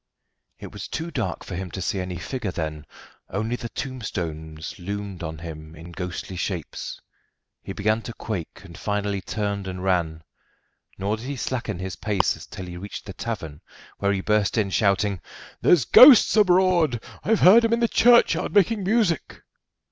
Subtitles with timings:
[0.57, 2.87] It was too dark for him to see any figure then,
[3.29, 6.99] only the tombstones loomed on him in ghostly shapes.
[7.61, 10.23] He began to quake, and finally turned and ran,
[10.97, 13.61] nor did he slacken his pace till he reached the tavern,
[13.99, 15.21] where he burst in shouting:
[15.61, 16.99] "There's ghosts abroad.
[17.23, 19.43] I've heard 'em in the churchyard making music."